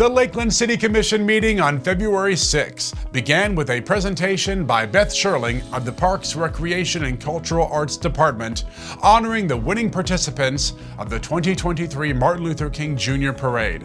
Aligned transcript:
The 0.00 0.08
Lakeland 0.08 0.54
City 0.54 0.78
Commission 0.78 1.26
meeting 1.26 1.60
on 1.60 1.78
February 1.78 2.34
6 2.34 2.94
began 3.12 3.54
with 3.54 3.68
a 3.68 3.82
presentation 3.82 4.64
by 4.64 4.86
Beth 4.86 5.12
Sherling 5.12 5.60
of 5.74 5.84
the 5.84 5.92
Parks, 5.92 6.34
Recreation, 6.34 7.04
and 7.04 7.20
Cultural 7.20 7.68
Arts 7.70 7.98
Department 7.98 8.64
honoring 9.02 9.46
the 9.46 9.58
winning 9.58 9.90
participants 9.90 10.72
of 10.98 11.10
the 11.10 11.20
2023 11.20 12.14
Martin 12.14 12.44
Luther 12.44 12.70
King 12.70 12.96
Jr. 12.96 13.32
Parade. 13.32 13.84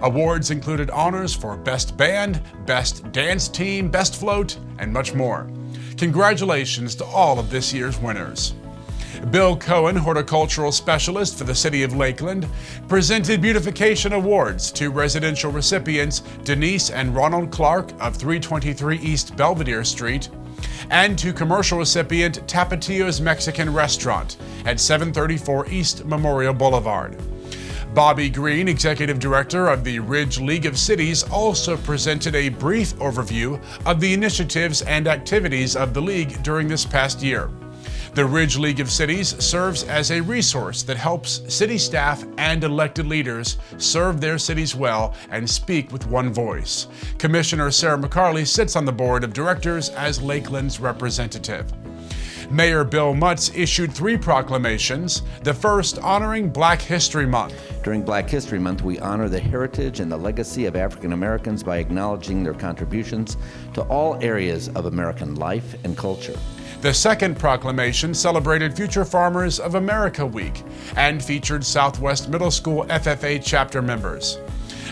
Awards 0.00 0.50
included 0.50 0.90
honors 0.90 1.32
for 1.32 1.56
Best 1.56 1.96
Band, 1.96 2.42
Best 2.66 3.12
Dance 3.12 3.46
Team, 3.46 3.88
Best 3.88 4.16
Float, 4.16 4.58
and 4.80 4.92
much 4.92 5.14
more. 5.14 5.48
Congratulations 5.96 6.96
to 6.96 7.04
all 7.04 7.38
of 7.38 7.50
this 7.50 7.72
year's 7.72 8.00
winners. 8.00 8.54
Bill 9.30 9.56
Cohen, 9.56 9.94
horticultural 9.94 10.72
specialist 10.72 11.38
for 11.38 11.44
the 11.44 11.54
city 11.54 11.84
of 11.84 11.94
Lakeland, 11.94 12.46
presented 12.88 13.40
beautification 13.40 14.12
awards 14.12 14.72
to 14.72 14.90
residential 14.90 15.52
recipients 15.52 16.20
Denise 16.44 16.90
and 16.90 17.14
Ronald 17.14 17.50
Clark 17.52 17.92
of 18.00 18.16
323 18.16 18.98
East 18.98 19.36
Belvedere 19.36 19.84
Street 19.84 20.28
and 20.90 21.18
to 21.18 21.32
commercial 21.32 21.78
recipient 21.78 22.46
Tapatio's 22.46 23.20
Mexican 23.20 23.72
Restaurant 23.72 24.36
at 24.66 24.80
734 24.80 25.68
East 25.68 26.04
Memorial 26.04 26.52
Boulevard. 26.52 27.16
Bobby 27.94 28.28
Green, 28.28 28.68
executive 28.68 29.18
director 29.18 29.68
of 29.68 29.84
the 29.84 30.00
Ridge 30.00 30.40
League 30.40 30.66
of 30.66 30.78
Cities, 30.78 31.22
also 31.30 31.76
presented 31.76 32.34
a 32.34 32.48
brief 32.48 32.94
overview 32.96 33.62
of 33.86 34.00
the 34.00 34.12
initiatives 34.12 34.82
and 34.82 35.06
activities 35.06 35.76
of 35.76 35.94
the 35.94 36.00
league 36.00 36.42
during 36.42 36.66
this 36.66 36.84
past 36.84 37.22
year. 37.22 37.50
The 38.14 38.26
Ridge 38.26 38.58
League 38.58 38.80
of 38.80 38.90
Cities 38.90 39.42
serves 39.42 39.84
as 39.84 40.10
a 40.10 40.20
resource 40.20 40.82
that 40.82 40.98
helps 40.98 41.40
city 41.48 41.78
staff 41.78 42.22
and 42.36 42.62
elected 42.62 43.06
leaders 43.06 43.56
serve 43.78 44.20
their 44.20 44.36
cities 44.36 44.76
well 44.76 45.14
and 45.30 45.48
speak 45.48 45.90
with 45.90 46.06
one 46.06 46.30
voice. 46.30 46.88
Commissioner 47.16 47.70
Sara 47.70 47.96
McCarley 47.96 48.46
sits 48.46 48.76
on 48.76 48.84
the 48.84 48.92
board 48.92 49.24
of 49.24 49.32
directors 49.32 49.88
as 49.88 50.20
Lakeland's 50.20 50.78
representative. 50.78 51.72
Mayor 52.50 52.84
Bill 52.84 53.14
Mutz 53.14 53.50
issued 53.56 53.94
three 53.94 54.18
proclamations, 54.18 55.22
the 55.42 55.54
first 55.54 55.98
honoring 56.00 56.50
Black 56.50 56.82
History 56.82 57.24
Month. 57.24 57.54
During 57.82 58.02
Black 58.02 58.28
History 58.28 58.58
Month, 58.58 58.82
we 58.82 58.98
honor 58.98 59.30
the 59.30 59.40
heritage 59.40 60.00
and 60.00 60.12
the 60.12 60.18
legacy 60.18 60.66
of 60.66 60.76
African 60.76 61.14
Americans 61.14 61.62
by 61.62 61.78
acknowledging 61.78 62.42
their 62.42 62.52
contributions 62.52 63.38
to 63.72 63.80
all 63.84 64.22
areas 64.22 64.68
of 64.68 64.84
American 64.84 65.36
life 65.36 65.82
and 65.84 65.96
culture. 65.96 66.38
The 66.82 66.92
second 66.92 67.38
proclamation 67.38 68.12
celebrated 68.12 68.76
Future 68.76 69.04
Farmers 69.04 69.60
of 69.60 69.76
America 69.76 70.26
Week 70.26 70.64
and 70.96 71.22
featured 71.22 71.64
Southwest 71.64 72.28
Middle 72.28 72.50
School 72.50 72.84
FFA 72.86 73.40
chapter 73.40 73.80
members. 73.80 74.38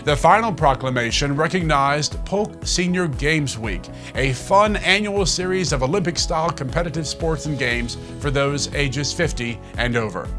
The 0.05 0.15
final 0.15 0.53
proclamation 0.53 1.35
recognized 1.35 2.23
Polk 2.23 2.65
Senior 2.65 3.09
Games 3.09 3.57
Week, 3.57 3.81
a 4.15 4.31
fun 4.31 4.77
annual 4.77 5.25
series 5.25 5.73
of 5.73 5.83
Olympic 5.83 6.17
style 6.17 6.49
competitive 6.49 7.05
sports 7.05 7.45
and 7.45 7.59
games 7.59 7.97
for 8.21 8.31
those 8.31 8.73
ages 8.73 9.11
50 9.11 9.59
and 9.77 9.97
over. 9.97 10.29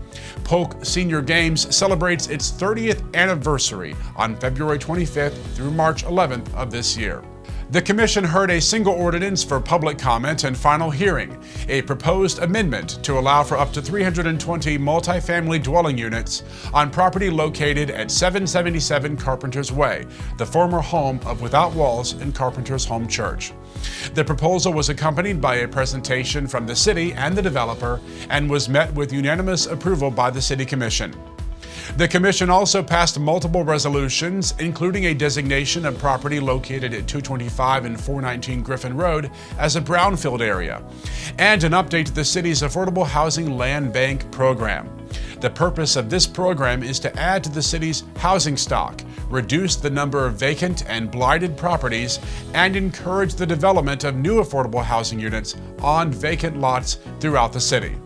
Polk 0.44 0.82
Senior 0.82 1.20
Games 1.20 1.76
celebrates 1.76 2.28
its 2.28 2.50
30th 2.50 3.14
anniversary 3.14 3.94
on 4.16 4.36
February 4.36 4.78
25th 4.78 5.36
through 5.54 5.70
March 5.70 6.02
11th 6.06 6.52
of 6.54 6.70
this 6.70 6.96
year. 6.96 7.22
The 7.72 7.80
Commission 7.80 8.22
heard 8.22 8.50
a 8.50 8.60
single 8.60 8.92
ordinance 8.92 9.42
for 9.42 9.58
public 9.58 9.96
comment 9.96 10.44
and 10.44 10.54
final 10.54 10.90
hearing, 10.90 11.42
a 11.70 11.80
proposed 11.80 12.40
amendment 12.40 13.02
to 13.02 13.18
allow 13.18 13.42
for 13.42 13.56
up 13.56 13.72
to 13.72 13.80
320 13.80 14.76
multifamily 14.76 15.62
dwelling 15.62 15.96
units 15.96 16.42
on 16.74 16.90
property 16.90 17.30
located 17.30 17.88
at 17.88 18.10
777 18.10 19.16
Carpenter's 19.16 19.72
Way, 19.72 20.04
the 20.36 20.44
former 20.44 20.80
home 20.82 21.18
of 21.24 21.40
Without 21.40 21.72
Walls 21.72 22.12
and 22.12 22.34
Carpenter's 22.34 22.84
Home 22.84 23.08
Church. 23.08 23.54
The 24.12 24.22
proposal 24.22 24.74
was 24.74 24.90
accompanied 24.90 25.40
by 25.40 25.54
a 25.54 25.68
presentation 25.68 26.46
from 26.46 26.66
the 26.66 26.76
city 26.76 27.14
and 27.14 27.34
the 27.34 27.40
developer 27.40 28.02
and 28.28 28.50
was 28.50 28.68
met 28.68 28.92
with 28.92 29.14
unanimous 29.14 29.64
approval 29.64 30.10
by 30.10 30.28
the 30.28 30.42
City 30.42 30.66
Commission. 30.66 31.14
The 31.96 32.08
Commission 32.08 32.50
also 32.50 32.82
passed 32.82 33.18
multiple 33.18 33.64
resolutions, 33.64 34.54
including 34.58 35.06
a 35.06 35.14
designation 35.14 35.84
of 35.84 35.98
property 35.98 36.40
located 36.40 36.94
at 36.94 37.06
225 37.06 37.84
and 37.84 38.00
419 38.00 38.62
Griffin 38.62 38.96
Road 38.96 39.30
as 39.58 39.76
a 39.76 39.80
brownfield 39.80 40.40
area, 40.40 40.82
and 41.38 41.62
an 41.64 41.72
update 41.72 42.06
to 42.06 42.12
the 42.12 42.24
city's 42.24 42.62
Affordable 42.62 43.06
Housing 43.06 43.56
Land 43.56 43.92
Bank 43.92 44.30
program. 44.30 44.88
The 45.40 45.50
purpose 45.50 45.96
of 45.96 46.08
this 46.08 46.26
program 46.26 46.82
is 46.82 47.00
to 47.00 47.18
add 47.18 47.42
to 47.44 47.50
the 47.50 47.62
city's 47.62 48.04
housing 48.16 48.56
stock, 48.56 49.02
reduce 49.28 49.76
the 49.76 49.90
number 49.90 50.24
of 50.24 50.34
vacant 50.34 50.88
and 50.88 51.10
blighted 51.10 51.56
properties, 51.56 52.20
and 52.54 52.76
encourage 52.76 53.34
the 53.34 53.46
development 53.46 54.04
of 54.04 54.14
new 54.16 54.40
affordable 54.40 54.84
housing 54.84 55.18
units 55.18 55.56
on 55.80 56.12
vacant 56.12 56.58
lots 56.58 56.98
throughout 57.18 57.52
the 57.52 57.60
city. 57.60 57.96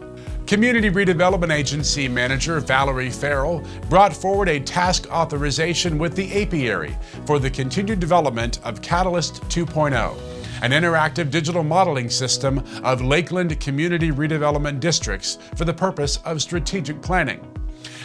Community 0.47 0.89
Redevelopment 0.91 1.53
Agency 1.53 2.07
Manager 2.07 2.61
Valerie 2.61 3.11
Ferrell 3.11 3.65
brought 3.89 4.15
forward 4.15 4.49
a 4.49 4.61
task 4.61 5.11
authorization 5.11 5.99
with 5.99 6.15
the 6.15 6.41
apiary 6.41 6.97
for 7.25 7.41
the 7.41 7.51
continued 7.51 7.99
development 7.99 8.61
of 8.63 8.81
Catalyst 8.81 9.43
2.0, 9.49 10.17
an 10.63 10.71
interactive 10.71 11.33
digital 11.33 11.65
modeling 11.65 12.09
system 12.09 12.63
of 12.85 13.03
Lakeland 13.03 13.59
community 13.59 14.13
redevelopment 14.13 14.79
districts 14.79 15.37
for 15.57 15.65
the 15.65 15.75
purpose 15.75 16.19
of 16.19 16.41
strategic 16.41 17.03
planning. 17.03 17.45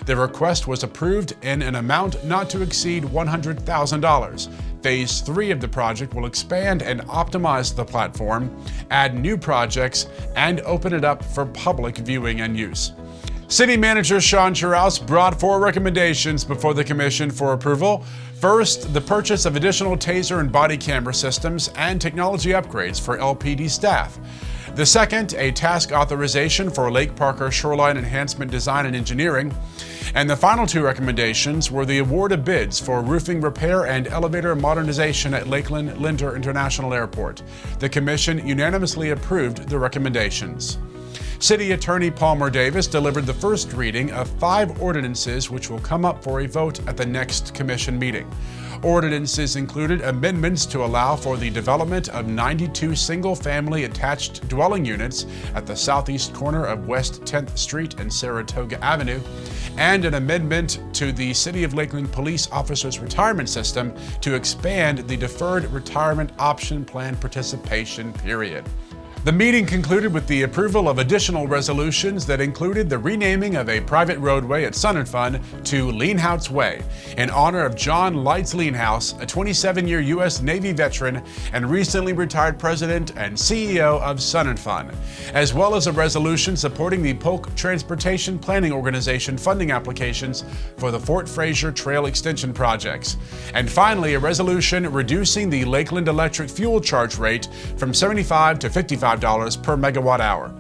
The 0.08 0.16
request 0.16 0.68
was 0.68 0.82
approved 0.82 1.36
in 1.44 1.62
an 1.62 1.76
amount 1.76 2.26
not 2.26 2.50
to 2.50 2.64
exceed 2.64 3.04
$100,000 3.04 4.71
Phase 4.82 5.22
3 5.22 5.52
of 5.52 5.62
the 5.62 5.68
project 5.68 6.16
will 6.16 6.26
expand 6.26 6.82
and 6.82 7.02
optimize 7.02 7.76
the 7.76 7.86
platform, 7.86 8.50
add 8.90 9.14
new 9.14 9.38
projects, 9.38 10.08
and 10.36 10.60
open 10.62 10.94
it 10.94 11.06
up 11.06 11.24
for 11.24 11.46
public 11.46 11.98
viewing 11.98 12.42
and 12.42 12.58
use. 12.58 12.94
City 13.52 13.76
Manager 13.76 14.22
Shawn 14.22 14.54
Sherrouse 14.54 14.98
brought 14.98 15.38
four 15.38 15.60
recommendations 15.60 16.46
before 16.46 16.74
the 16.74 16.86
Commission 16.86 17.30
for 17.30 17.52
approval. 17.52 18.06
First, 18.40 18.94
the 18.94 19.02
purchase 19.02 19.46
of 19.46 19.58
additional 19.58 19.98
taser 19.98 20.40
and 20.40 20.50
body 20.50 20.78
camera 20.78 21.14
systems 21.14 21.68
and 21.76 22.00
technology 22.00 22.52
upgrades 22.52 22.98
for 23.00 23.18
LPD 23.18 23.70
staff. 23.70 24.18
The 24.76 24.86
second, 24.86 25.34
a 25.34 25.52
task 25.52 25.92
authorization 25.92 26.70
for 26.70 26.90
Lake 26.90 27.14
Parker 27.14 27.52
Shoreline 27.52 27.98
Enhancement 27.98 28.50
Design 28.50 28.86
and 28.86 28.96
Engineering. 28.96 29.54
And 30.16 30.30
the 30.30 30.38
final 30.38 30.66
two 30.66 30.82
recommendations 30.82 31.70
were 31.70 31.86
the 31.86 31.98
award 31.98 32.32
of 32.32 32.46
bids 32.46 32.80
for 32.80 33.02
roofing 33.02 33.42
repair 33.42 33.86
and 33.86 34.08
elevator 34.08 34.56
modernization 34.56 35.34
at 35.34 35.50
Lakeland 35.50 35.98
Linder 35.98 36.38
International 36.38 36.94
Airport. 36.94 37.44
The 37.80 37.90
Commission 37.90 38.48
unanimously 38.48 39.10
approved 39.10 39.68
the 39.68 39.78
recommendations. 39.78 40.78
City 41.42 41.72
Attorney 41.72 42.12
Palmer 42.12 42.52
Davis 42.52 42.86
delivered 42.86 43.26
the 43.26 43.34
first 43.34 43.74
reading 43.74 44.12
of 44.12 44.30
five 44.40 44.80
ordinances 44.80 45.50
which 45.50 45.72
will 45.72 45.80
come 45.80 46.06
up 46.06 46.24
for 46.24 46.42
a 46.42 46.48
vote 46.48 46.88
at 46.88 46.96
the 46.96 47.06
next 47.06 47.56
Commission 47.56 47.98
meeting. 47.98 48.32
Ordinances 48.84 49.56
included 49.56 50.02
amendments 50.02 50.68
to 50.68 50.86
allow 50.86 51.16
for 51.16 51.38
the 51.38 51.50
development 51.50 52.10
of 52.10 52.28
92 52.28 52.96
single 52.96 53.36
family 53.36 53.86
attached 53.86 54.48
dwelling 54.50 54.86
units 54.86 55.26
at 55.56 55.66
the 55.66 55.76
southeast 55.76 56.32
corner 56.32 56.64
of 56.64 56.86
West 56.86 57.24
10th 57.24 57.58
Street 57.58 58.00
and 58.00 58.14
Saratoga 58.14 58.80
Avenue, 58.86 59.20
and 59.78 60.06
an 60.06 60.14
amendment 60.14 60.80
to 60.94 61.12
the 61.12 61.34
City 61.34 61.64
of 61.64 61.74
Lakeland 61.74 62.12
Police 62.12 62.52
Officers 62.52 63.00
Retirement 63.00 63.50
System 63.50 63.96
to 64.22 64.36
expand 64.36 65.00
the 65.08 65.18
deferred 65.18 65.66
retirement 65.72 66.32
option 66.38 66.86
plan 66.86 67.16
participation 67.16 68.14
period. 68.14 68.64
The 69.24 69.32
meeting 69.32 69.68
concluded 69.68 70.12
with 70.12 70.26
the 70.26 70.42
approval 70.42 70.90
of 70.90 70.98
additional 70.98 71.46
resolutions 71.46 72.26
that 72.26 72.42
included 72.42 72.90
the 72.90 72.98
renaming 72.98 73.56
of 73.56 73.70
a 73.70 73.80
private 73.80 74.18
roadway 74.18 74.64
at 74.64 74.74
Sun 74.74 74.98
and 74.98 75.08
Fun 75.08 75.40
to 75.66 75.92
Leenhouts 75.92 76.50
Way 76.50 76.82
in 77.18 77.30
honor 77.30 77.64
of 77.64 77.76
John 77.76 78.24
Lites 78.24 78.56
Leenhouts, 78.56 79.22
a 79.22 79.26
27 79.28 79.88
year 79.88 80.00
U.S. 80.00 80.42
Navy 80.42 80.72
veteran 80.72 81.22
and 81.54 81.70
recently 81.70 82.14
retired 82.14 82.58
president 82.58 83.16
and 83.16 83.38
CEO 83.38 84.02
of 84.02 84.20
Sun 84.20 84.48
and 84.48 84.60
Fun, 84.60 84.90
as 85.34 85.54
well 85.54 85.76
as 85.76 85.86
a 85.86 85.92
resolution 85.92 86.58
supporting 86.58 87.04
the 87.04 87.14
Polk 87.14 87.54
Transportation 87.56 88.40
Planning 88.40 88.72
Organization 88.72 89.38
funding 89.38 89.70
applications 89.70 90.44
for 90.78 90.90
the 90.90 91.00
Fort 91.00 91.30
Fraser 91.30 91.72
Trail 91.72 92.08
Extension 92.08 92.56
projects. 92.56 93.18
And 93.54 93.70
finally, 93.70 94.16
a 94.16 94.20
resolution 94.20 94.92
reducing 94.92 95.52
the 95.52 95.64
Lakeland 95.64 96.08
Electric 96.08 96.50
fuel 96.50 96.82
charge 96.82 97.20
rate 97.20 97.48
from 97.78 97.94
75 97.94 98.58
to 98.58 98.70
55 98.72 99.11
$35 99.20 99.64
per 99.64 99.78
megawatt 99.78 100.20
hour. 100.20 100.54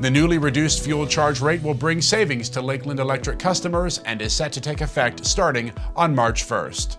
The 0.00 0.10
newly 0.10 0.38
reduced 0.38 0.84
fuel 0.84 1.06
charge 1.06 1.40
rate 1.40 1.62
will 1.62 1.74
bring 1.74 2.00
savings 2.00 2.48
to 2.50 2.62
Lakeland 2.62 3.00
Electric 3.00 3.38
customers 3.38 3.98
and 4.04 4.22
is 4.22 4.32
set 4.32 4.52
to 4.52 4.60
take 4.60 4.80
effect 4.80 5.26
starting 5.26 5.72
on 5.96 6.14
March 6.14 6.46
1st. 6.46 6.96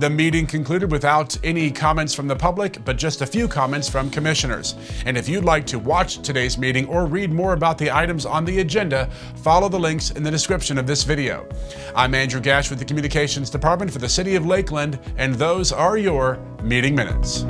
The 0.00 0.10
meeting 0.10 0.46
concluded 0.46 0.90
without 0.90 1.36
any 1.44 1.70
comments 1.70 2.12
from 2.12 2.26
the 2.26 2.34
public, 2.34 2.84
but 2.84 2.96
just 2.96 3.22
a 3.22 3.26
few 3.26 3.46
comments 3.46 3.88
from 3.88 4.10
commissioners. 4.10 4.74
And 5.06 5.16
if 5.16 5.28
you'd 5.28 5.44
like 5.44 5.64
to 5.66 5.78
watch 5.78 6.18
today's 6.18 6.58
meeting 6.58 6.86
or 6.88 7.06
read 7.06 7.32
more 7.32 7.52
about 7.52 7.78
the 7.78 7.90
items 7.90 8.26
on 8.26 8.44
the 8.44 8.60
agenda, 8.60 9.08
follow 9.36 9.68
the 9.68 9.78
links 9.78 10.10
in 10.10 10.22
the 10.22 10.30
description 10.30 10.76
of 10.76 10.86
this 10.86 11.04
video. 11.04 11.48
I'm 11.94 12.14
Andrew 12.14 12.40
Gash 12.40 12.70
with 12.70 12.80
the 12.80 12.84
Communications 12.84 13.50
Department 13.50 13.92
for 13.92 13.98
the 13.98 14.08
City 14.08 14.34
of 14.34 14.44
Lakeland, 14.44 14.98
and 15.16 15.34
those 15.34 15.70
are 15.70 15.96
your 15.96 16.38
meeting 16.62 16.96
minutes. 16.96 17.44